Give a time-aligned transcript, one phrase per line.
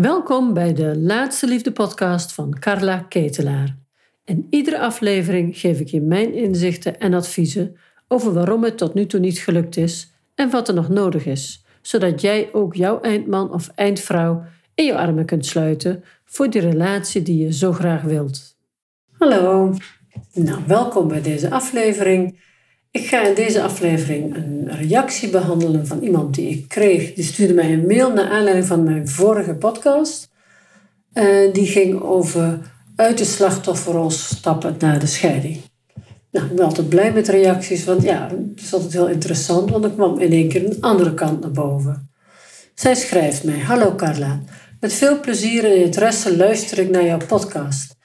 [0.00, 3.76] Welkom bij de Laatste Liefde podcast van Carla Ketelaar.
[4.24, 7.76] In iedere aflevering geef ik je mijn inzichten en adviezen
[8.08, 11.64] over waarom het tot nu toe niet gelukt is en wat er nog nodig is,
[11.82, 17.22] zodat jij ook jouw eindman of eindvrouw in je armen kunt sluiten voor die relatie
[17.22, 18.56] die je zo graag wilt.
[19.12, 19.74] Hallo,
[20.32, 22.38] nou welkom bij deze aflevering.
[22.96, 27.14] Ik ga in deze aflevering een reactie behandelen van iemand die ik kreeg.
[27.14, 30.28] Die stuurde mij een mail naar aanleiding van mijn vorige podcast.
[31.14, 32.58] Uh, die ging over
[32.96, 35.60] uit de slachtofferrol stappen naar de scheiding.
[36.30, 39.84] Nou, ik ben altijd blij met reacties, want ja, het is altijd heel interessant, want
[39.84, 42.10] er kwam in één keer een andere kant naar boven.
[42.74, 44.40] Zij schrijft mij: Hallo Carla,
[44.80, 47.95] met veel plezier en interesse luister ik naar jouw podcast.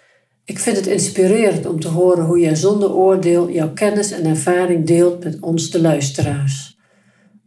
[0.52, 4.86] Ik vind het inspirerend om te horen hoe jij zonder oordeel jouw kennis en ervaring
[4.86, 6.78] deelt met ons, de luisteraars.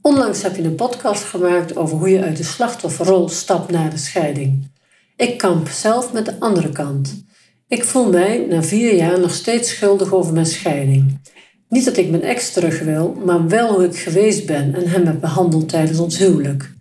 [0.00, 3.96] Onlangs heb je een podcast gemaakt over hoe je uit de slachtofferrol stapt naar de
[3.96, 4.70] scheiding.
[5.16, 7.24] Ik kamp zelf met de andere kant.
[7.68, 11.20] Ik voel mij na vier jaar nog steeds schuldig over mijn scheiding.
[11.68, 15.06] Niet dat ik mijn ex terug wil, maar wel hoe ik geweest ben en hem
[15.06, 16.73] heb behandeld tijdens ons huwelijk.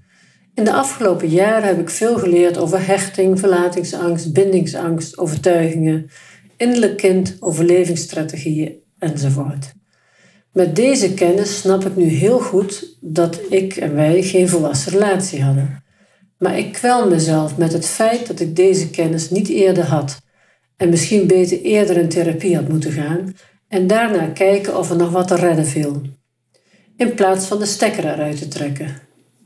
[0.55, 6.09] In de afgelopen jaren heb ik veel geleerd over hechting, verlatingsangst, bindingsangst, overtuigingen,
[6.57, 9.73] innerlijk kind, overlevingsstrategieën enzovoort.
[10.51, 15.43] Met deze kennis snap ik nu heel goed dat ik en wij geen volwassen relatie
[15.43, 15.83] hadden.
[16.37, 20.21] Maar ik kwel mezelf met het feit dat ik deze kennis niet eerder had
[20.77, 23.35] en misschien beter eerder in therapie had moeten gaan
[23.67, 26.01] en daarna kijken of er nog wat te redden viel.
[26.97, 28.95] In plaats van de stekker eruit te trekken.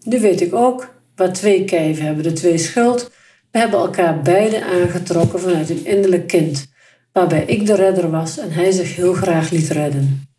[0.04, 3.12] Nu weet ik ook Waar twee kijven hebben de twee schuld.
[3.52, 6.68] We hebben elkaar beide aangetrokken vanuit een innerlijk kind,
[7.12, 10.30] waarbij ik de redder was en hij zich heel graag liet redden.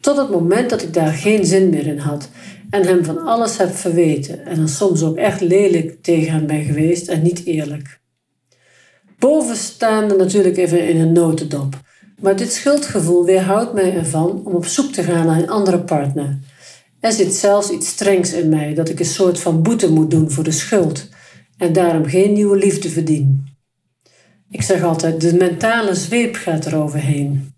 [0.00, 2.28] Tot het moment dat ik daar geen zin meer in had
[2.70, 6.64] en hem van alles heb verweten en dan soms ook echt lelijk tegen hem ben
[6.64, 8.00] geweest en niet eerlijk.
[9.18, 11.80] Bovenstaande natuurlijk even in een notendop.
[12.20, 16.38] Maar dit schuldgevoel weerhoudt mij ervan om op zoek te gaan naar een andere partner.
[17.00, 20.30] Er zit zelfs iets strengs in mij dat ik een soort van boete moet doen
[20.30, 21.08] voor de schuld
[21.56, 23.48] en daarom geen nieuwe liefde verdien.
[24.50, 27.54] Ik zeg altijd, de mentale zweep gaat eroverheen.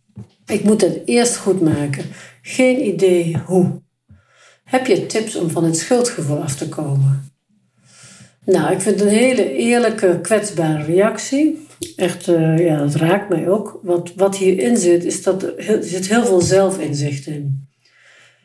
[0.47, 2.05] Ik moet het eerst goed maken.
[2.43, 3.81] Geen idee hoe.
[4.65, 7.31] Heb je tips om van het schuldgevoel af te komen?
[8.45, 11.67] Nou, ik vind het een hele eerlijke, kwetsbare reactie.
[11.97, 13.81] Echt, uh, ja, dat raakt mij ook.
[13.83, 17.71] Want wat hierin zit, is dat er zit heel veel zelfinzicht in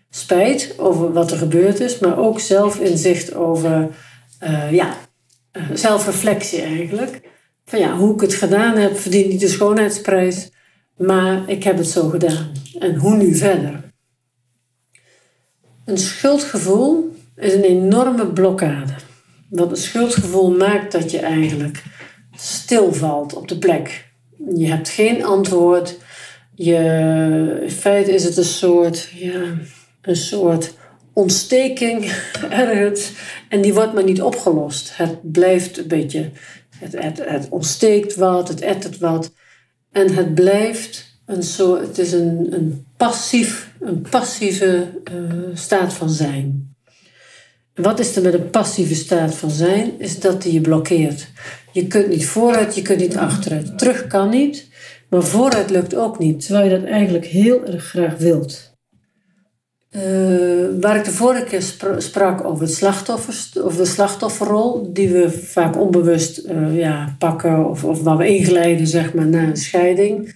[0.10, 3.90] spijt over wat er gebeurd is, maar ook zelfinzicht over,
[4.44, 4.98] uh, ja,
[5.54, 7.22] uh, zelfreflectie eigenlijk.
[7.66, 10.50] Van ja, hoe ik het gedaan heb, verdient niet de schoonheidsprijs,
[10.98, 12.52] maar ik heb het zo gedaan.
[12.80, 13.84] En hoe nu verder?
[15.86, 18.94] Een schuldgevoel is een enorme blokkade.
[19.50, 21.84] Want een schuldgevoel maakt dat je eigenlijk
[22.36, 24.06] stilvalt op de plek.
[24.56, 25.98] Je hebt geen antwoord.
[26.56, 29.58] Je, in feite is het een soort, ja,
[30.08, 30.74] een soort
[31.14, 32.12] ontsteking
[32.50, 33.12] ergens
[33.50, 34.98] en die wordt maar niet opgelost.
[34.98, 36.30] Het blijft een beetje,
[36.80, 39.32] het, het, het ontsteekt wat, het ettert wat
[39.92, 46.10] en het blijft een soort, het is een, een, passief, een passieve uh, staat van
[46.10, 46.76] zijn.
[47.76, 50.00] Wat is er met een passieve staat van zijn?
[50.00, 51.28] Is dat die je blokkeert.
[51.72, 53.78] Je kunt niet vooruit, je kunt niet achteruit.
[53.78, 54.68] Terug kan niet,
[55.10, 58.77] maar vooruit lukt ook niet, terwijl je dat eigenlijk heel erg graag wilt.
[59.92, 60.02] Uh,
[60.82, 61.64] waar ik de vorige keer
[61.98, 68.18] sprak over, slachtoffers, de slachtofferrol, die we vaak onbewust uh, ja, pakken of, of waar
[68.18, 70.36] we inglijden zeg maar, na een scheiding,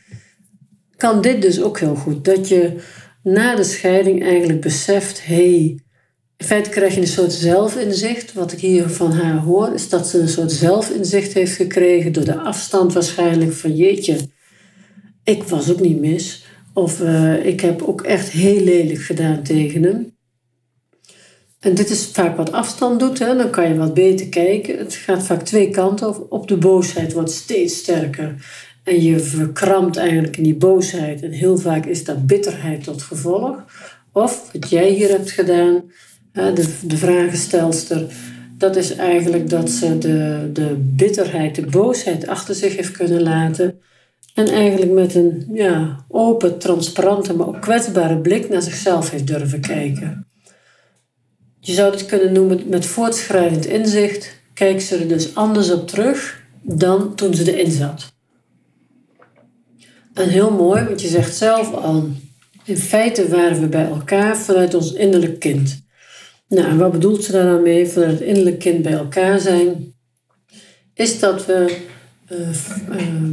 [0.98, 2.26] kan dit dus ook heel goed.
[2.26, 2.76] Dat je
[3.24, 5.80] na de scheiding eigenlijk beseft, hey,
[6.38, 8.34] in feite krijg je een soort zelfinzicht.
[8.34, 12.26] Wat ik hier van haar hoor, is dat ze een soort zelfinzicht heeft gekregen door
[12.26, 14.18] de afstand waarschijnlijk van jeetje,
[15.24, 16.46] ik was ook niet mis.
[16.74, 20.16] Of uh, ik heb ook echt heel lelijk gedaan tegen hem.
[21.60, 23.36] En dit is vaak wat afstand doet, hè?
[23.36, 24.78] dan kan je wat beter kijken.
[24.78, 26.26] Het gaat vaak twee kanten op.
[26.30, 28.36] Op de boosheid wordt steeds sterker.
[28.84, 31.22] En je verkrampt eigenlijk in die boosheid.
[31.22, 33.66] En heel vaak is dat bitterheid tot gevolg.
[34.12, 35.84] Of wat jij hier hebt gedaan,
[36.34, 38.06] de, de vragenstelster,
[38.58, 43.80] dat is eigenlijk dat ze de, de bitterheid, de boosheid achter zich heeft kunnen laten.
[44.34, 49.62] En eigenlijk met een ja, open, transparante, maar ook kwetsbare blik naar zichzelf heeft durven
[49.62, 50.28] kijken.
[51.60, 54.42] Je zou dit kunnen noemen met voortschrijdend inzicht.
[54.54, 58.14] Kijkt ze er dus anders op terug dan toen ze erin zat.
[60.14, 62.08] En heel mooi, want je zegt zelf al,
[62.66, 65.84] in feite waren we bij elkaar vanuit ons innerlijk kind.
[66.48, 67.88] Nou, wat bedoelt ze daar dan mee?
[67.88, 69.94] Vanuit het innerlijk kind bij elkaar zijn.
[70.94, 71.78] is dat we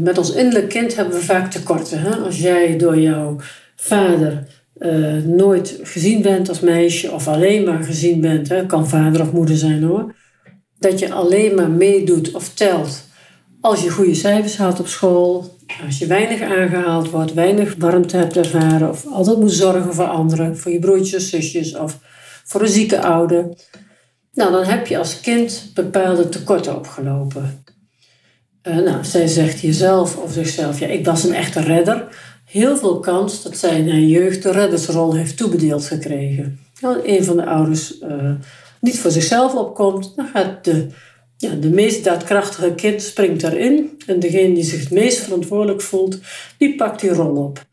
[0.01, 2.01] met ons innerlijk kind hebben we vaak tekorten.
[2.01, 2.17] Hè?
[2.17, 3.37] Als jij door jouw
[3.77, 4.47] vader
[4.79, 8.67] uh, nooit gezien bent als meisje of alleen maar gezien bent, hè?
[8.67, 10.15] kan vader of moeder zijn hoor,
[10.79, 13.07] dat je alleen maar meedoet of telt
[13.61, 15.57] als je goede cijfers haalt op school,
[15.87, 20.59] als je weinig aangehaald wordt, weinig warmte hebt ervaren of altijd moet zorgen voor anderen,
[20.59, 21.99] voor je broertjes zusjes of
[22.45, 23.49] voor een zieke ouder,
[24.33, 27.65] nou dan heb je als kind bepaalde tekorten opgelopen.
[28.69, 32.09] Uh, nou, zij zegt jezelf of zichzelf, ja, ik was een echte redder.
[32.45, 36.61] Heel veel kans dat zij in haar jeugd de reddersrol heeft toebedeeld gekregen.
[36.81, 38.33] Als een van de ouders uh,
[38.81, 40.87] niet voor zichzelf opkomt, dan gaat de
[41.37, 43.99] ja, de meest daadkrachtige kind springt daarin.
[44.07, 46.19] En degene die zich het meest verantwoordelijk voelt,
[46.59, 47.67] die pakt die rol op.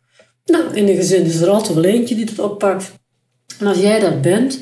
[0.45, 2.93] Nou, in een gezin is er altijd wel eentje die het oppakt.
[3.59, 4.59] En als jij dat bent,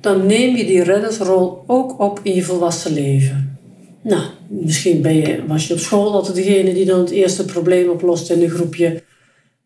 [0.00, 3.58] dan neem je die reddersrol ook op in je volwassen leven.
[4.02, 7.88] Nou, misschien ben je, was je op school altijd degene die dan het eerste probleem
[7.88, 9.02] oplost in een groepje.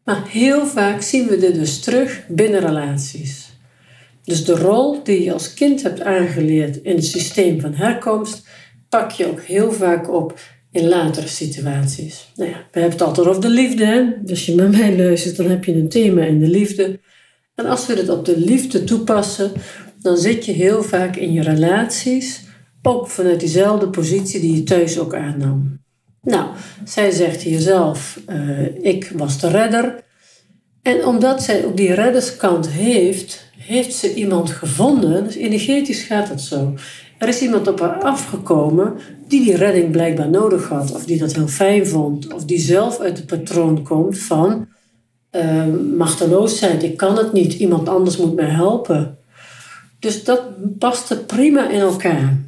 [0.05, 3.53] Maar heel vaak zien we dit dus terug binnen relaties.
[4.25, 8.47] Dus de rol die je als kind hebt aangeleerd in het systeem van herkomst,
[8.89, 10.39] pak je ook heel vaak op
[10.73, 12.31] in latere situaties.
[12.37, 13.85] Nou ja, we hebben het altijd over de liefde.
[13.85, 14.05] Hè?
[14.21, 17.01] Dus als je met mij luistert, dan heb je een thema in de liefde.
[17.55, 19.53] En als we het op de liefde toepassen,
[20.01, 22.44] dan zit je heel vaak in je relaties
[22.87, 25.83] ook vanuit diezelfde positie die je thuis ook aannam.
[26.23, 26.47] Nou,
[26.85, 30.03] zij zegt hier zelf, uh, ik was de redder.
[30.83, 35.25] En omdat zij ook die redderskant heeft, heeft ze iemand gevonden.
[35.25, 36.75] Dus energetisch gaat het zo.
[37.19, 38.93] Er is iemand op haar afgekomen
[39.29, 43.01] die die redding blijkbaar nodig had, of die dat heel fijn vond, of die zelf
[43.01, 44.67] uit het patroon komt van
[45.33, 45.67] uh,
[45.97, 46.83] machteloosheid.
[46.83, 49.19] Ik kan het niet, iemand anders moet mij helpen.
[49.99, 50.43] Dus dat
[50.79, 52.44] paste prima in elkaar.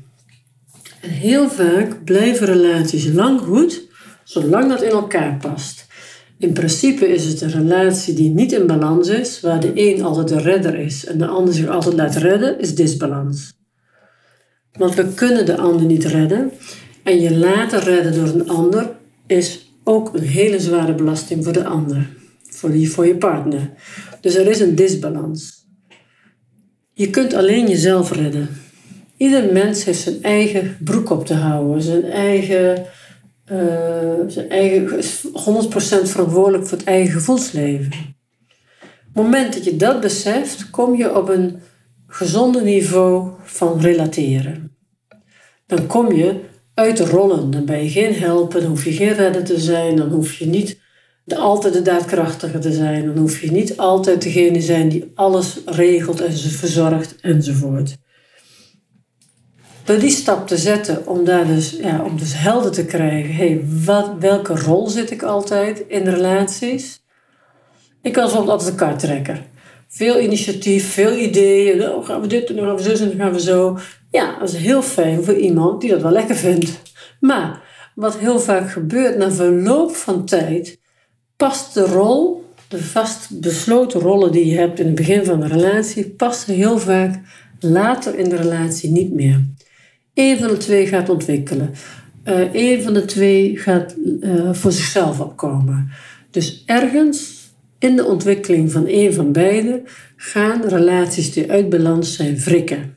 [1.06, 3.88] En heel vaak blijven relaties lang goed,
[4.24, 5.86] zolang dat in elkaar past.
[6.38, 10.28] In principe is het een relatie die niet in balans is, waar de een altijd
[10.28, 13.52] de redder is en de ander zich altijd laat redden, is disbalans.
[14.72, 16.50] Want we kunnen de ander niet redden.
[17.02, 21.64] En je laten redden door een ander is ook een hele zware belasting voor de
[21.64, 22.08] ander.
[22.50, 23.70] Voor, voor je partner.
[24.20, 25.66] Dus er is een disbalans.
[26.92, 28.48] Je kunt alleen jezelf redden.
[29.16, 31.82] Ieder mens heeft zijn eigen broek op te houden.
[31.82, 32.86] Zijn eigen,
[33.52, 33.58] uh,
[34.26, 35.02] zijn eigen
[35.32, 37.92] 100% verantwoordelijk voor het eigen gevoelsleven.
[38.82, 41.60] Op het moment dat je dat beseft, kom je op een
[42.06, 44.76] gezonde niveau van relateren.
[45.66, 46.40] Dan kom je
[46.74, 47.50] uit rollen.
[47.50, 50.46] Dan ben je geen helper, dan hoef je geen redder te zijn, dan hoef je
[50.46, 50.78] niet
[51.24, 55.12] de, altijd de daadkrachtige te zijn, dan hoef je niet altijd degene te zijn die
[55.14, 57.96] alles regelt en ze verzorgt enzovoort.
[59.86, 63.64] Door die stap te zetten om daar dus, ja, om dus helder te krijgen, hey,
[63.84, 67.02] wat, welke rol zit ik altijd in relaties?
[68.02, 69.42] Ik was bijvoorbeeld altijd een karttrekker.
[69.88, 71.78] Veel initiatief, veel ideeën.
[71.78, 73.78] Dan gaan we dit en dan gaan we zo en dan gaan we zo.
[74.10, 76.82] Ja, dat is heel fijn voor iemand die dat wel lekker vindt.
[77.20, 77.62] Maar
[77.94, 80.78] wat heel vaak gebeurt na verloop van tijd,
[81.36, 85.46] past de rol, de vast besloten rollen die je hebt in het begin van de
[85.46, 87.20] relatie, past heel vaak
[87.60, 89.44] later in de relatie niet meer.
[90.16, 91.74] Eén van de twee gaat ontwikkelen.
[92.24, 95.90] Uh, een van de twee gaat uh, voor zichzelf opkomen.
[96.30, 99.82] Dus ergens in de ontwikkeling van een van beiden
[100.16, 102.94] gaan relaties die uit balans zijn wrikken.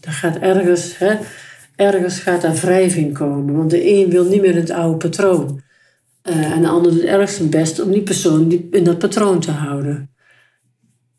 [0.00, 1.14] Er gaat ergens, hè,
[1.76, 5.60] ergens gaat daar wrijving komen, want de een wil niet meer het oude patroon.
[6.28, 9.50] Uh, en de ander doet erg zijn best om die persoon in dat patroon te
[9.50, 10.10] houden.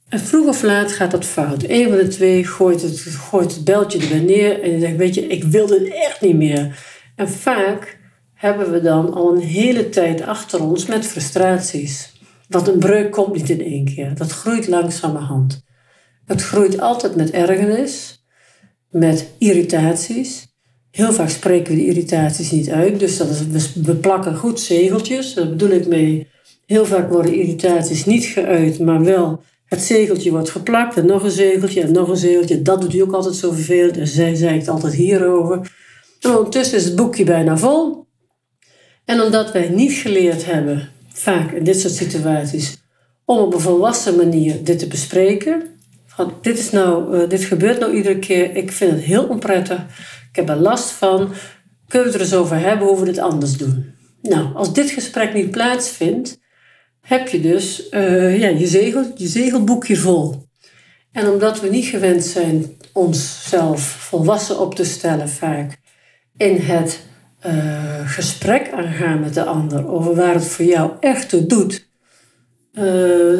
[0.09, 1.63] En vroeg of laat gaat dat fout.
[1.67, 5.27] Een van de twee gooit het, gooit het beltje er neer en zegt: Weet je,
[5.27, 6.83] ik wil dit echt niet meer.
[7.15, 7.99] En vaak
[8.33, 12.13] hebben we dan al een hele tijd achter ons met frustraties.
[12.47, 14.15] Want een breuk komt niet in één keer.
[14.15, 15.63] Dat groeit langzamerhand.
[16.25, 18.25] Het groeit altijd met ergernis,
[18.89, 20.47] met irritaties.
[20.91, 22.99] Heel vaak spreken we die irritaties niet uit.
[22.99, 25.33] Dus dat is, we plakken goed zegeltjes.
[25.33, 26.27] Daar bedoel ik mee.
[26.65, 30.97] Heel vaak worden irritaties niet geuit, maar wel het zegeltje wordt geplakt.
[30.97, 32.61] En nog een zegeltje en nog een zegeltje.
[32.61, 33.97] Dat doet hij ook altijd zo vervelend.
[33.97, 35.73] En zij zei het altijd hierover.
[36.19, 38.05] En ondertussen is het boekje bijna vol.
[39.05, 42.77] En omdat wij niet geleerd hebben vaak in dit soort situaties
[43.25, 45.63] om op een volwassen manier dit te bespreken.
[46.05, 49.79] Van, dit, is nou, uh, dit gebeurt nou iedere keer, ik vind het heel onprettig,
[50.29, 51.31] ik heb er last van,
[51.87, 53.93] kunnen we het er eens over hebben hoe we dit anders doen?
[54.21, 56.39] Nou, als dit gesprek niet plaatsvindt,
[57.05, 60.43] heb je dus uh, ja, je, zegel, je zegelboekje vol.
[61.11, 65.77] En omdat we niet gewend zijn onszelf volwassen op te stellen vaak
[66.37, 66.99] in het
[67.45, 71.87] uh, gesprek aangaan met de ander over waar het voor jou echt toe doet,
[72.73, 72.83] uh,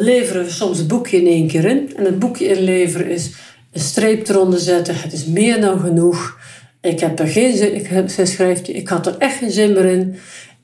[0.01, 1.95] leveren we soms het boekje in één keer in.
[1.95, 3.31] En het boekje inleveren is
[3.71, 4.95] een streep eronder zetten.
[4.95, 6.39] Het is meer dan genoeg.
[6.81, 9.85] Ik heb er geen zin, ik, zij schrijft, ik had er echt geen zin meer
[9.85, 10.15] in.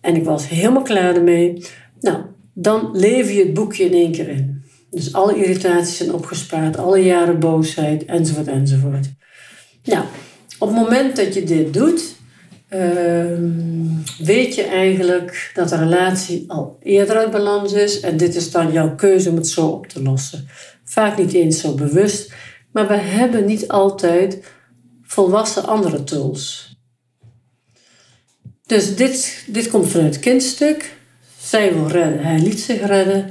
[0.02, 1.66] En ik was helemaal klaar ermee.
[2.00, 2.18] Nou,
[2.54, 4.64] dan lever je het boekje in één keer in.
[4.90, 9.10] Dus alle irritaties zijn opgespaard, alle jaren boosheid, enzovoort, enzovoort.
[9.84, 10.06] Nou,
[10.60, 12.16] op het moment dat je dit doet,
[12.68, 13.50] ehm,
[14.18, 18.00] weet je eigenlijk dat de relatie al eerder uit balans is.
[18.00, 20.48] En dit is dan jouw keuze om het zo op te lossen.
[20.84, 22.34] Vaak niet eens zo bewust,
[22.72, 24.44] maar we hebben niet altijd
[25.02, 26.76] volwassen andere tools.
[28.66, 31.00] Dus dit, dit komt vanuit het kindstuk.
[31.52, 33.30] Zij wil redden, hij liet zich redden.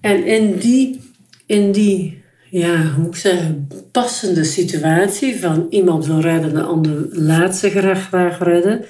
[0.00, 1.00] En in die,
[1.46, 7.56] in die ja, hoe ik zeggen, passende situatie van iemand wil redden, de ander laat
[7.56, 8.84] zich graag, graag redden,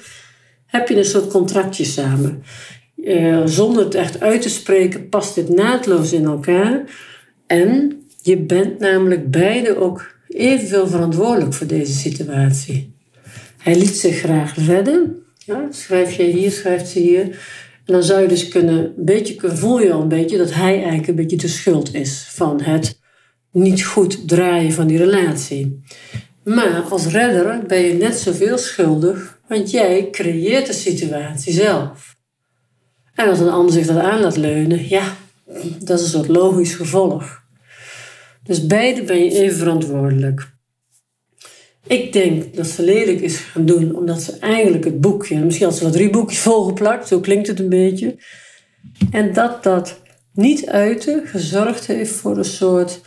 [0.67, 2.43] heb je een soort contractje samen.
[2.97, 6.83] Uh, zonder het echt uit te spreken, past dit naadloos in elkaar.
[7.47, 12.93] En je bent namelijk beide ook evenveel verantwoordelijk voor deze situatie.
[13.59, 15.23] Hij liet zich graag redden.
[15.45, 17.39] Ja, schrijf je hier, schrijft ze hier.
[17.88, 21.07] Dan zou je dus kunnen, een beetje, voel je al een beetje dat hij eigenlijk
[21.07, 22.99] een beetje de schuld is van het
[23.52, 25.83] niet goed draaien van die relatie.
[26.45, 32.16] Maar als redder ben je net zoveel schuldig, want jij creëert de situatie zelf.
[33.14, 35.16] En als een ander zich dat aan laat leunen, ja,
[35.78, 37.42] dat is een soort logisch gevolg.
[38.42, 40.49] Dus beide ben je even verantwoordelijk.
[41.87, 45.77] Ik denk dat ze lelijk is gaan doen, omdat ze eigenlijk het boekje, misschien had
[45.77, 48.17] ze wel drie boekjes volgeplakt, zo klinkt het een beetje.
[49.11, 50.01] En dat dat
[50.33, 53.01] niet uiten gezorgd heeft voor een soort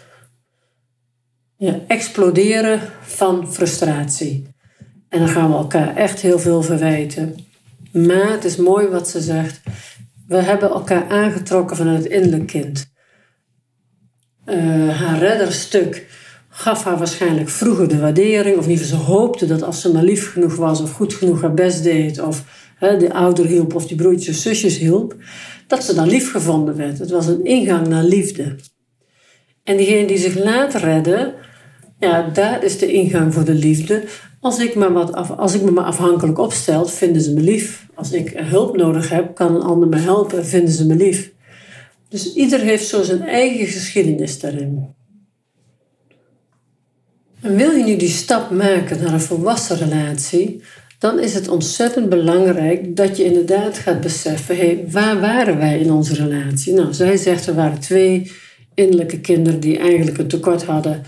[1.57, 4.47] ja, exploderen van frustratie.
[5.09, 7.35] En dan gaan we elkaar echt heel veel verwijten.
[7.91, 9.61] Maar het is mooi wat ze zegt.
[10.27, 12.89] We hebben elkaar aangetrokken vanuit het innerlijk kind.
[14.45, 16.05] Uh, haar redderstuk
[16.61, 20.31] gaf haar waarschijnlijk vroeger de waardering, of geval ze hoopte dat als ze maar lief
[20.31, 22.43] genoeg was, of goed genoeg haar best deed, of
[22.75, 25.15] hè, de ouder hielp, of die broertjes zusjes hielp,
[25.67, 26.99] dat ze dan lief gevonden werd.
[26.99, 28.55] Het was een ingang naar liefde.
[29.63, 31.33] En diegene die zich laat redden,
[31.99, 34.03] ja, daar is de ingang voor de liefde.
[34.39, 37.85] Als ik, me wat af, als ik me maar afhankelijk opstel, vinden ze me lief.
[37.95, 41.31] Als ik hulp nodig heb, kan een ander me helpen en vinden ze me lief.
[42.09, 44.99] Dus ieder heeft zo zijn eigen geschiedenis daarin.
[47.41, 50.63] Wil je nu die stap maken naar een volwassen relatie,
[50.99, 56.13] dan is het ontzettend belangrijk dat je inderdaad gaat beseffen: waar waren wij in onze
[56.13, 56.73] relatie?
[56.73, 58.31] Nou, zij zegt er waren twee
[58.73, 61.03] innerlijke kinderen die eigenlijk een tekort hadden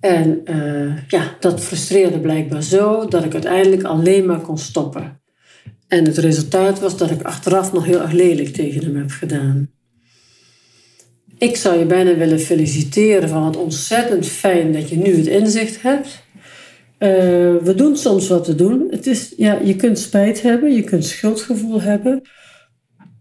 [0.00, 5.20] en uh, ja, dat frustreerde blijkbaar zo dat ik uiteindelijk alleen maar kon stoppen.
[5.88, 9.73] En het resultaat was dat ik achteraf nog heel erg lelijk tegen hem heb gedaan.
[11.38, 15.82] Ik zou je bijna willen feliciteren van het ontzettend fijn dat je nu het inzicht
[15.82, 16.22] hebt.
[16.98, 17.08] Uh,
[17.62, 18.86] we doen soms wat te doen.
[18.90, 22.22] Het is, ja, je kunt spijt hebben, je kunt schuldgevoel hebben.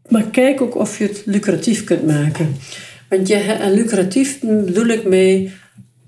[0.10, 2.56] Maar kijk ook of je het lucratief kunt maken.
[3.10, 5.54] Want je, lucratief bedoel ik mee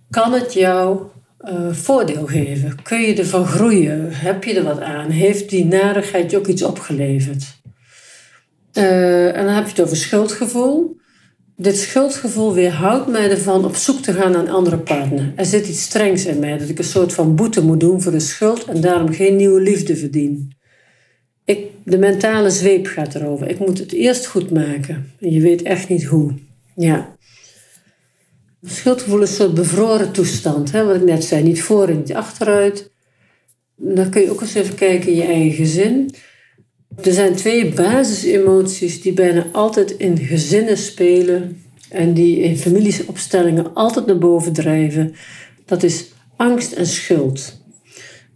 [0.09, 1.01] kan het jou
[1.41, 2.81] uh, voordeel geven?
[2.83, 4.09] Kun je ervan groeien?
[4.11, 5.09] Heb je er wat aan?
[5.09, 7.43] Heeft die narigheid je ook iets opgeleverd?
[8.73, 10.97] Uh, en dan heb je het over schuldgevoel.
[11.57, 15.33] Dit schuldgevoel weerhoudt mij ervan op zoek te gaan naar een andere partner.
[15.35, 18.11] Er zit iets strengs in mij, dat ik een soort van boete moet doen voor
[18.11, 20.55] de schuld en daarom geen nieuwe liefde verdien.
[21.45, 23.49] Ik, de mentale zweep gaat erover.
[23.49, 25.11] Ik moet het eerst goed maken.
[25.19, 26.33] En je weet echt niet hoe.
[26.75, 27.15] Ja.
[28.61, 30.71] Schuldgevoel is een soort bevroren toestand.
[30.71, 30.85] Hè?
[30.85, 32.91] Wat ik net zei, niet voor en niet achteruit.
[33.75, 36.15] Dan kun je ook eens even kijken in je eigen gezin.
[37.01, 44.05] Er zijn twee basisemoties die bijna altijd in gezinnen spelen en die in familieopstellingen altijd
[44.05, 45.15] naar boven drijven.
[45.65, 46.05] Dat is
[46.37, 47.63] angst en schuld.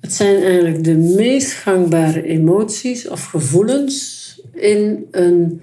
[0.01, 4.17] Het zijn eigenlijk de meest gangbare emoties of gevoelens
[4.53, 5.61] in een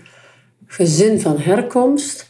[0.66, 2.26] gezin van herkomst.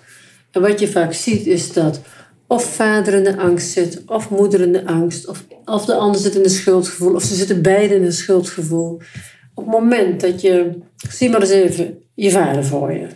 [0.50, 2.00] En wat je vaak ziet is dat
[2.46, 6.20] of vader in de angst zit, of moeder in de angst, of, of de ander
[6.20, 9.00] zit in een schuldgevoel, of ze zitten beiden in een schuldgevoel.
[9.56, 10.78] Op het moment dat je,
[11.10, 13.06] zie maar eens even je vader voor je.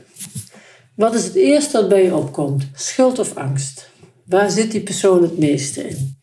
[0.94, 2.68] Wat is het eerste dat bij je opkomt?
[2.74, 3.90] Schuld of angst?
[4.24, 6.18] Waar zit die persoon het meeste in?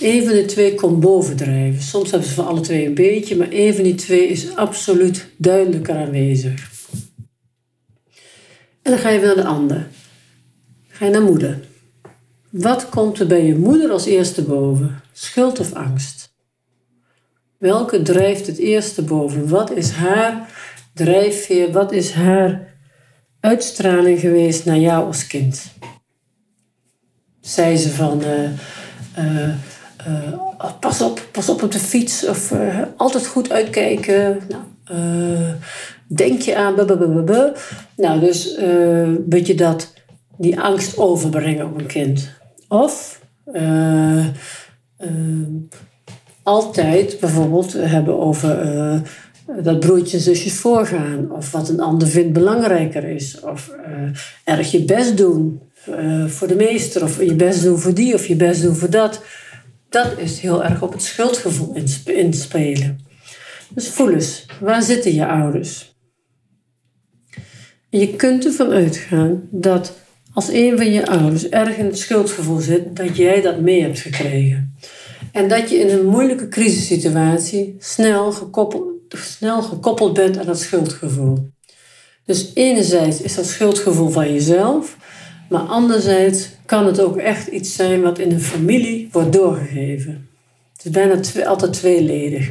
[0.00, 1.82] Een van de twee komt bovendrijven.
[1.82, 5.26] Soms hebben ze van alle twee een beetje, maar een van die twee is absoluut
[5.36, 6.70] duidelijker aanwezig.
[8.82, 9.88] En dan ga je weer naar de ander.
[10.88, 11.60] Ga je naar moeder.
[12.50, 15.02] Wat komt er bij je moeder als eerste boven?
[15.12, 16.17] Schuld of angst?
[17.58, 19.48] Welke drijft het eerste boven?
[19.48, 20.48] Wat is haar
[20.94, 21.72] drijfveer?
[21.72, 22.74] Wat is haar
[23.40, 25.72] uitstraling geweest naar jou als kind?
[27.40, 28.50] Zei ze van, uh,
[29.18, 29.48] uh,
[30.08, 32.52] uh, pas op, pas op op de fiets of
[32.96, 34.40] altijd goed uitkijken.
[34.48, 34.62] Nou,
[36.06, 36.74] denk je aan.
[37.96, 38.56] Nou, dus
[39.28, 39.92] weet je dat,
[40.36, 42.30] die angst overbrengen op een kind.
[42.68, 43.20] Of
[46.48, 49.00] altijd bijvoorbeeld hebben over uh,
[49.64, 51.32] dat broertjes en zusjes voorgaan.
[51.32, 53.40] Of wat een ander vindt belangrijker is.
[53.40, 54.10] Of uh,
[54.44, 57.02] erg je best doen uh, voor de meester.
[57.02, 59.22] Of je best doen voor die of je best doen voor dat.
[59.88, 62.98] Dat is heel erg op het schuldgevoel inspelen.
[63.74, 65.96] Dus voel eens, waar zitten je ouders?
[67.90, 69.92] Je kunt ervan uitgaan dat
[70.32, 74.00] als een van je ouders erg in het schuldgevoel zit, dat jij dat mee hebt
[74.00, 74.67] gekregen.
[75.38, 81.50] En dat je in een moeilijke crisissituatie snel gekoppeld, snel gekoppeld bent aan dat schuldgevoel.
[82.24, 84.96] Dus enerzijds is dat schuldgevoel van jezelf,
[85.48, 90.28] maar anderzijds kan het ook echt iets zijn wat in een familie wordt doorgegeven.
[90.76, 92.50] Het is bijna altijd tweeledig.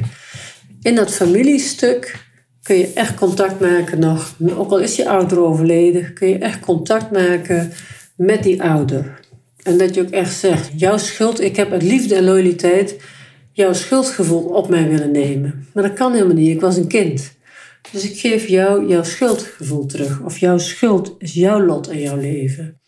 [0.82, 2.26] In dat familiestuk
[2.62, 6.60] kun je echt contact maken nog, ook al is je ouder overleden, kun je echt
[6.60, 7.72] contact maken
[8.16, 9.20] met die ouder.
[9.68, 12.96] En dat je ook echt zegt, jouw schuld, ik heb uit liefde en loyaliteit
[13.52, 15.66] jouw schuldgevoel op mij willen nemen.
[15.74, 17.36] Maar dat kan helemaal niet, ik was een kind.
[17.92, 20.20] Dus ik geef jou jouw schuldgevoel terug.
[20.20, 22.80] Of jouw schuld is jouw lot in jouw leven.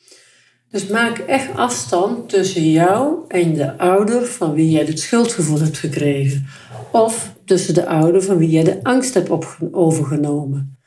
[0.71, 5.79] Dus maak echt afstand tussen jou en de ouder van wie jij het schuldgevoel hebt
[5.79, 6.47] gekregen.
[6.93, 9.31] Of tussen de ouder van wie jij de angst hebt
[9.73, 10.79] overgenomen.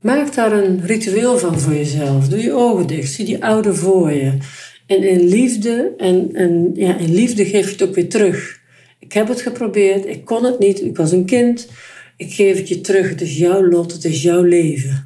[0.00, 2.28] Maak daar een ritueel van voor jezelf.
[2.28, 3.12] Doe je ogen dicht.
[3.12, 4.38] Zie die ouder voor je.
[4.86, 8.60] En in liefde, en, en ja, in liefde geef je het ook weer terug.
[8.98, 11.68] Ik heb het geprobeerd, ik kon het niet, ik was een kind.
[12.16, 15.04] Ik geef het je terug, het is jouw lot, het is jouw leven.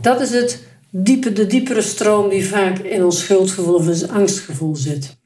[0.00, 4.76] Dat is het diepe, de diepere stroom die vaak in ons schuldgevoel of ons angstgevoel
[4.76, 5.16] zit.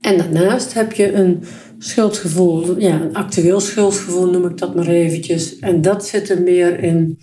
[0.00, 1.42] En daarnaast heb je een
[1.78, 5.58] schuldgevoel, ja, een actueel schuldgevoel noem ik dat maar eventjes.
[5.58, 7.18] En dat zit er meer in.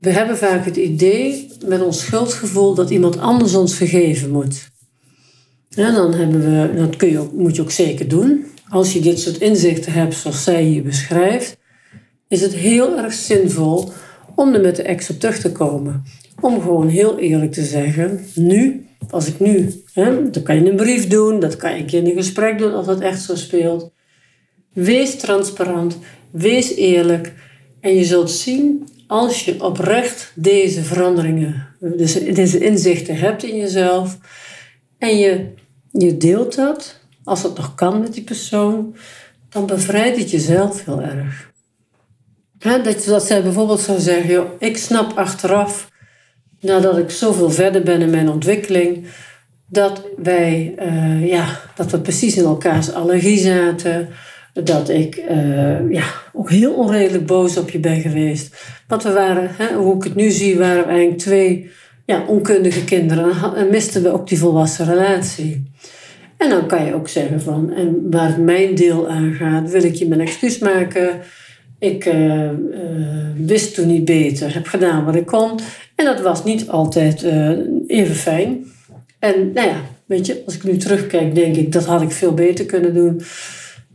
[0.00, 4.72] We hebben vaak het idee met ons schuldgevoel dat iemand anders ons vergeven moet.
[5.74, 8.44] Ja, dan hebben we, dat kun je ook, moet je ook zeker doen.
[8.68, 11.56] Als je dit soort inzichten hebt zoals zij hier beschrijft,
[12.28, 13.90] is het heel erg zinvol
[14.34, 16.02] om er met de ex op terug te komen.
[16.40, 20.76] Om gewoon heel eerlijk te zeggen, nu, als ik nu, hè, dan kan je een
[20.76, 23.92] brief doen, dat kan je in een gesprek doen als dat echt zo speelt.
[24.72, 25.98] Wees transparant,
[26.30, 27.32] wees eerlijk
[27.80, 31.66] en je zult zien als je oprecht deze veranderingen,
[32.34, 34.18] deze inzichten hebt in jezelf
[34.98, 35.46] en je
[35.98, 38.96] je deelt dat, als het nog kan met die persoon,
[39.48, 41.52] dan bevrijdt het jezelf heel erg.
[42.58, 45.90] dat, dat zij bijvoorbeeld zou zeggen, joh, ik snap achteraf,
[46.60, 49.06] nadat ik zoveel verder ben in mijn ontwikkeling,
[49.66, 54.08] dat wij, uh, ja, dat we precies in elkaars allergie zaten.
[54.52, 58.56] Dat ik uh, ja, ook heel onredelijk boos op je ben geweest.
[58.88, 61.70] Want we waren, hoe ik het nu zie, waren we eigenlijk twee
[62.04, 63.54] ja, onkundige kinderen.
[63.56, 65.72] En misten we ook die volwassen relatie.
[66.36, 69.94] En dan kan je ook zeggen van, en waar mijn deel aan gaat, wil ik
[69.94, 71.20] je mijn excuus maken.
[71.78, 72.50] Ik uh, uh,
[73.36, 75.58] wist toen niet beter, heb gedaan wat ik kon.
[75.94, 77.50] En dat was niet altijd uh,
[77.86, 78.64] even fijn.
[79.18, 82.34] En nou ja, weet je, als ik nu terugkijk, denk ik, dat had ik veel
[82.34, 83.22] beter kunnen doen.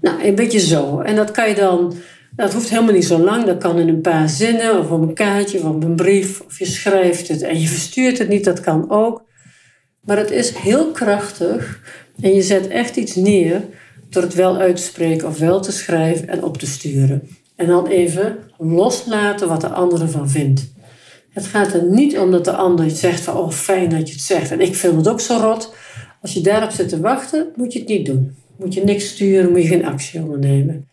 [0.02, 1.00] Nou, een beetje zo.
[1.00, 1.94] En dat kan je dan,
[2.40, 3.46] dat hoeft helemaal niet zo lang.
[3.46, 6.42] Dat kan in een paar zinnen, of op een kaartje, of op een brief.
[6.42, 9.24] Of je schrijft het en je verstuurt het niet, dat kan ook.
[10.02, 11.82] Maar het is heel krachtig
[12.22, 13.62] en je zet echt iets neer
[14.10, 17.28] door het wel uit te spreken of wel te schrijven en op te sturen.
[17.56, 20.74] En dan even loslaten wat de ander ervan vindt.
[21.30, 24.24] Het gaat er niet om dat de ander zegt van oh fijn dat je het
[24.24, 25.74] zegt en ik vind het ook zo rot.
[26.22, 28.36] Als je daarop zit te wachten, moet je het niet doen.
[28.58, 30.89] Moet je niks sturen, moet je geen actie ondernemen.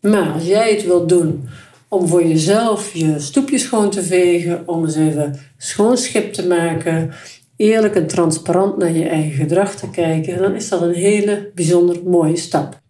[0.00, 1.48] Maar als jij het wilt doen
[1.88, 7.10] om voor jezelf je stoepjes schoon te vegen, om eens even schoon schip te maken,
[7.56, 12.02] eerlijk en transparant naar je eigen gedrag te kijken, dan is dat een hele bijzonder
[12.04, 12.80] mooie stap.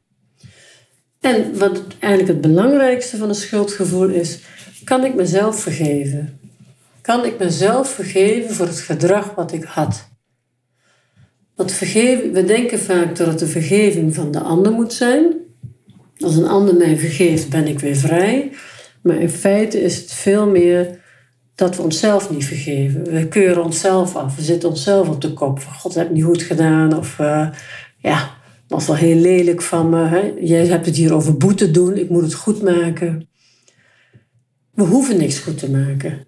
[1.20, 4.40] En wat eigenlijk het belangrijkste van een schuldgevoel is,
[4.85, 6.40] kan ik mezelf vergeven?
[7.01, 10.09] Kan ik mezelf vergeven voor het gedrag wat ik had?
[11.55, 15.39] Want vergeven, we denken vaak dat het de vergeving van de ander moet zijn.
[16.24, 18.52] Als een ander mij vergeeft, ben ik weer vrij.
[19.02, 21.00] Maar in feite is het veel meer
[21.54, 23.04] dat we onszelf niet vergeven.
[23.04, 24.37] We keuren onszelf af.
[24.37, 25.61] We zitten onszelf op de kop.
[25.61, 26.98] Van God, heb niet goed gedaan.
[26.98, 27.48] Of uh,
[27.98, 28.30] ja,
[28.70, 30.04] was wel heel lelijk van me.
[30.04, 30.33] Hè?
[30.40, 33.28] Jij hebt het hier over boete doen, ik moet het goed maken.
[34.72, 36.26] We hoeven niks goed te maken.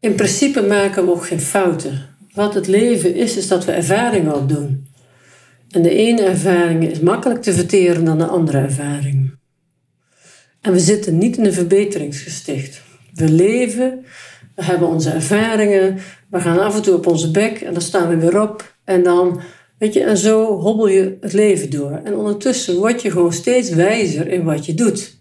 [0.00, 2.16] In principe maken we ook geen fouten.
[2.32, 4.83] Wat het leven is, is dat we ervaringen opdoen.
[5.74, 9.30] En de ene ervaring is makkelijk te verteren dan de andere ervaring.
[10.60, 12.82] En we zitten niet in een verbeteringsgesticht.
[13.14, 14.04] We leven,
[14.54, 15.98] we hebben onze ervaringen,
[16.30, 18.74] we gaan af en toe op onze bek en dan staan we weer op.
[18.84, 19.40] En dan,
[19.78, 22.00] weet je, en zo hobbel je het leven door.
[22.04, 25.16] En ondertussen word je gewoon steeds wijzer in wat je doet.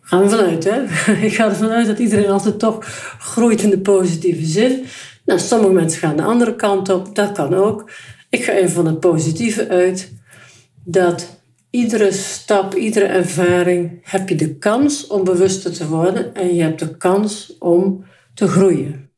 [0.00, 0.82] Gaan we vanuit, hè?
[1.26, 2.84] Ik ga ervan uit dat iedereen altijd toch
[3.18, 4.84] groeit in de positieve zin.
[5.24, 7.90] Nou, sommige mensen gaan de andere kant op, dat kan ook.
[8.30, 10.12] Ik ga even van het positieve uit.
[10.84, 16.62] Dat iedere stap, iedere ervaring heb je de kans om bewuster te worden en je
[16.62, 19.10] hebt de kans om te groeien.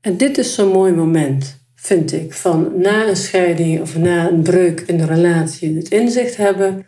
[0.00, 4.42] En dit is zo'n mooi moment, vind ik, van na een scheiding of na een
[4.42, 6.86] breuk in de relatie het inzicht hebben,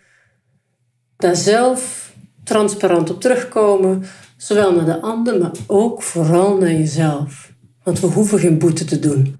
[1.16, 2.12] daar zelf
[2.44, 4.04] transparant op terugkomen,
[4.36, 7.52] zowel naar de ander, maar ook vooral naar jezelf.
[7.82, 9.38] Want we hoeven geen boete te doen.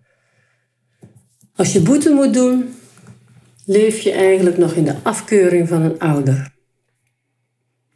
[1.58, 2.74] Als je boete moet doen,
[3.64, 6.52] leef je eigenlijk nog in de afkeuring van een ouder.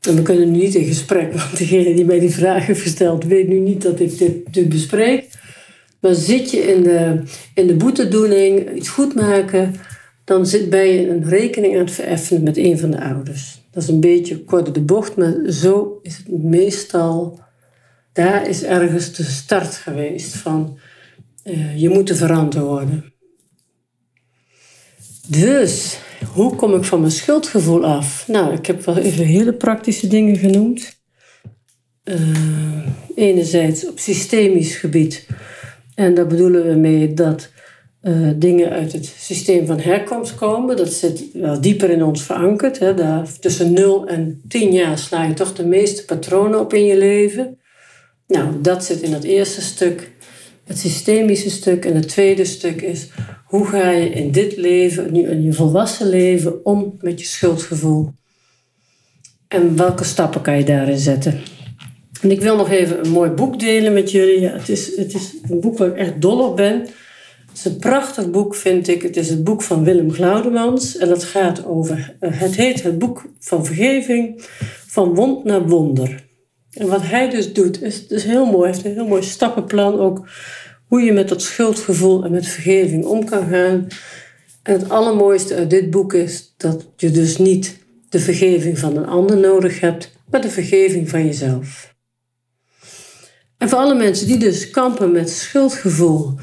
[0.00, 3.24] En we kunnen nu niet in gesprek, want degene die mij die vraag heeft gesteld
[3.24, 4.18] weet nu niet dat ik
[4.50, 5.28] dit, bespreek.
[6.00, 7.22] Maar zit je in de,
[7.54, 9.74] in de boetedoening, iets goed maken,
[10.24, 13.62] dan zit, ben je een rekening aan het vereffenen met een van de ouders.
[13.70, 17.40] Dat is een beetje kort de bocht, maar zo is het meestal.
[18.12, 20.78] Daar is ergens de start geweest van
[21.44, 23.11] uh, je moet te verantwoorden.
[25.38, 25.98] Dus,
[26.32, 28.24] hoe kom ik van mijn schuldgevoel af?
[28.28, 31.00] Nou, ik heb wel even hele praktische dingen genoemd.
[32.04, 35.26] Uh, enerzijds op systemisch gebied.
[35.94, 37.50] En daar bedoelen we mee dat
[38.02, 40.76] uh, dingen uit het systeem van herkomst komen.
[40.76, 42.78] Dat zit wel dieper in ons verankerd.
[42.78, 42.94] Hè.
[42.94, 46.98] Daar, tussen 0 en 10 jaar sla je toch de meeste patronen op in je
[46.98, 47.58] leven.
[48.26, 50.10] Nou, dat zit in het eerste stuk.
[50.64, 51.84] Het systemische stuk.
[51.84, 53.08] En het tweede stuk is
[53.46, 58.10] hoe ga je in dit leven, nu in je volwassen leven, om met je schuldgevoel?
[59.48, 61.40] En welke stappen kan je daarin zetten?
[62.20, 64.40] En ik wil nog even een mooi boek delen met jullie.
[64.40, 66.80] Ja, het, is, het is een boek waar ik echt dol op ben.
[67.48, 69.02] Het is een prachtig boek, vind ik.
[69.02, 70.96] Het is het boek van Willem Glaudemans.
[70.96, 74.42] En dat gaat over, eh, het heet het boek van vergeving,
[74.86, 76.24] van wond naar wonder.
[76.72, 78.64] En wat hij dus doet, is, is heel mooi.
[78.64, 80.26] Hij heeft een heel mooi stappenplan ook
[80.86, 83.86] hoe je met dat schuldgevoel en met vergeving om kan gaan.
[84.62, 89.06] En het allermooiste uit dit boek is dat je dus niet de vergeving van een
[89.06, 91.94] ander nodig hebt, maar de vergeving van jezelf.
[93.58, 96.34] En voor alle mensen die dus kampen met schuldgevoel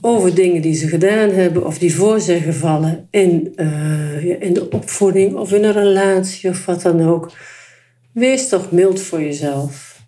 [0.00, 4.70] over dingen die ze gedaan hebben of die voor zijn gevallen in, uh, in de
[4.70, 7.30] opvoeding of in een relatie of wat dan ook,
[8.18, 10.00] wees toch mild voor jezelf.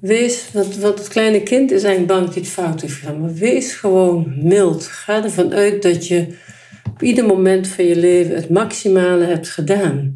[0.00, 3.20] Wees, wat, wat het kleine kind is eigenlijk bang dat hij het fout heeft gedaan.
[3.20, 4.84] Maar wees gewoon mild.
[4.84, 6.26] Ga ervan uit dat je
[6.90, 10.12] op ieder moment van je leven het maximale hebt gedaan.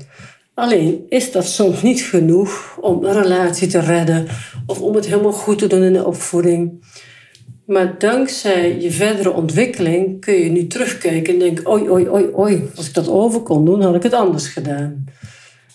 [0.55, 4.27] Alleen is dat soms niet genoeg om een relatie te redden
[4.66, 6.85] of om het helemaal goed te doen in de opvoeding.
[7.66, 12.70] Maar dankzij je verdere ontwikkeling kun je nu terugkijken en denken: oei, oei, oei, oei,
[12.77, 15.05] als ik dat over kon doen, had ik het anders gedaan.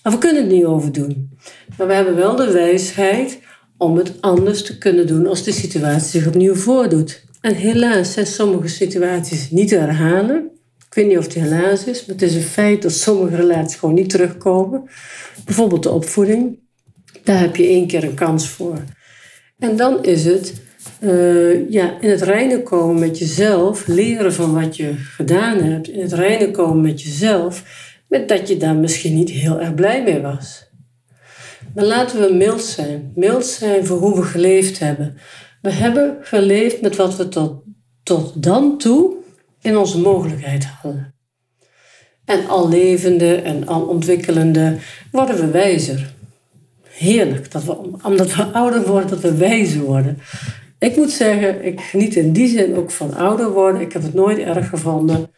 [0.04, 1.38] Maar we kunnen het niet overdoen.
[1.78, 3.40] Maar we hebben wel de wijsheid
[3.78, 7.24] om het anders te kunnen doen als de situatie zich opnieuw voordoet.
[7.42, 10.52] En helaas zijn sommige situaties niet te herhalen.
[10.88, 13.80] Ik weet niet of het helaas is, maar het is een feit dat sommige relaties
[13.80, 14.90] gewoon niet terugkomen.
[15.46, 16.60] Bijvoorbeeld de opvoeding.
[17.24, 18.84] Daar heb je één keer een kans voor.
[19.60, 20.54] En dan is het
[21.00, 26.02] uh, ja, in het reinen komen met jezelf, leren van wat je gedaan hebt, in
[26.02, 27.64] het reinen komen met jezelf,
[28.14, 30.66] met dat je daar misschien niet heel erg blij mee was.
[31.76, 33.12] Maar laten we mild zijn.
[33.16, 35.18] Mild zijn voor hoe we geleefd hebben.
[35.62, 37.64] We hebben geleefd met wat we tot,
[38.04, 39.14] tot dan toe
[39.62, 41.14] in onze mogelijkheid hadden.
[42.26, 44.78] En al levende en al ontwikkelende
[45.12, 46.14] worden we wijzer.
[46.84, 50.20] Heerlijk, dat we, omdat we ouder worden, dat we wijzer worden.
[50.80, 53.82] Ik moet zeggen, ik geniet in die zin ook van ouder worden.
[53.82, 55.30] Ik heb het nooit erg gevonden,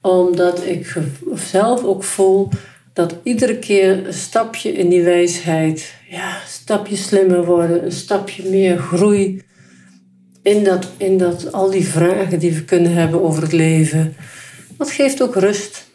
[0.00, 0.96] omdat ik
[1.34, 2.48] zelf ook voel
[2.92, 8.48] dat iedere keer een stapje in die wijsheid, ja, een stapje slimmer worden, een stapje
[8.48, 9.42] meer groei
[10.42, 14.16] in dat, in dat al die vragen die we kunnen hebben over het leven.
[14.76, 15.86] Dat geeft ook rust.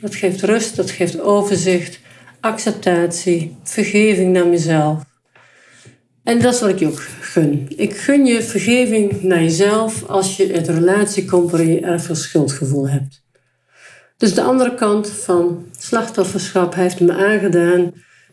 [0.00, 2.00] Dat geeft rust, dat geeft overzicht,
[2.40, 5.02] acceptatie, vergeving naar mezelf.
[6.22, 7.66] En dat is wat ik je ook gun.
[7.76, 12.02] Ik gun je vergeving naar jezelf als je uit een relatie komt waarin je erg
[12.02, 13.22] veel schuldgevoel hebt.
[14.22, 17.92] Dus de andere kant van slachtofferschap heeft me aangedaan,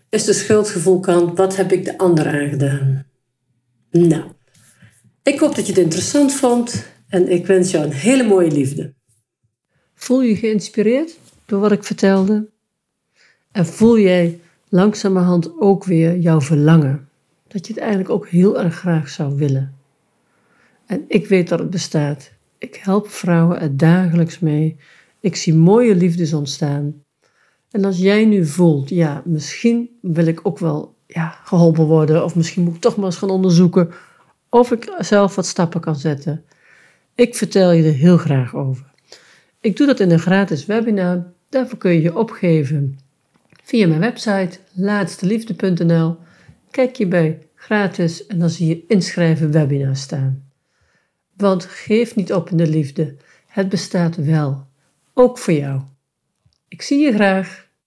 [0.10, 1.38] is de schuldgevoelkant.
[1.38, 3.06] Wat heb ik de ander aangedaan?
[3.92, 4.24] Nou,
[5.24, 8.94] ik hoop dat je het interessant vond en ik wens jou een hele mooie liefde.
[9.96, 12.50] Voel je geïnspireerd door wat ik vertelde?
[13.52, 17.10] En voel jij langzamerhand ook weer jouw verlangen?
[17.48, 19.76] Dat je het eigenlijk ook heel erg graag zou willen.
[20.86, 22.32] En ik weet dat het bestaat.
[22.58, 24.78] Ik help vrouwen er dagelijks mee.
[25.20, 27.04] Ik zie mooie liefdes ontstaan.
[27.72, 32.36] En als jij nu voelt, ja, misschien wil ik ook wel ja, geholpen worden, of
[32.36, 33.92] misschien moet ik toch maar eens gaan onderzoeken
[34.50, 36.44] of ik zelf wat stappen kan zetten.
[37.16, 38.92] Ik vertel je er heel graag over.
[39.62, 41.34] Ik doe dat in een gratis webinar.
[41.50, 43.00] Daarvoor kun je je opgeven
[43.64, 46.18] via mijn website laatsteliefde.nl.
[46.72, 50.52] Kijk je bij gratis en dan zie je inschrijven webinar staan.
[51.36, 53.16] Want geef niet op in de liefde.
[53.48, 54.68] Het bestaat wel.
[55.14, 55.82] Ook voor jou.
[56.68, 57.69] Ik zie je graag.